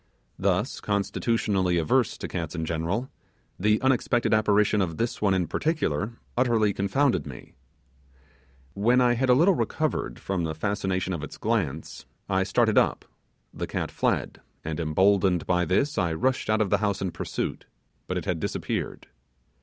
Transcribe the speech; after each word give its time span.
Thus 0.39 0.79
constitutionally 0.81 1.77
averse 1.77 2.17
to 2.17 2.27
cats 2.27 2.55
in 2.55 2.65
general, 2.65 3.11
the 3.59 3.79
unexpected 3.83 4.33
apparition 4.33 4.81
of 4.81 4.97
this 4.97 5.21
one 5.21 5.35
in 5.35 5.45
particular 5.45 6.13
utterly 6.35 6.73
confounded 6.73 7.27
me. 7.27 7.53
When 8.73 8.99
I 8.99 9.13
had 9.13 9.29
a 9.29 9.35
little 9.35 9.53
recovered 9.53 10.17
from 10.17 10.43
the 10.43 10.55
fascination 10.55 11.13
of 11.13 11.21
its 11.23 11.37
glance, 11.37 12.07
I 12.27 12.41
started 12.41 12.79
up; 12.79 13.05
the 13.53 13.67
cat 13.67 13.91
fled, 13.91 14.41
and 14.65 14.79
emboldened 14.79 15.45
by 15.45 15.65
this, 15.65 15.99
I 15.99 16.13
rushed 16.13 16.49
out 16.49 16.61
of 16.61 16.71
the 16.71 16.79
house 16.79 16.99
in 17.03 17.11
pursuit; 17.11 17.65
but 18.07 18.17
it 18.17 18.25
had 18.25 18.39
disappeared. 18.39 19.05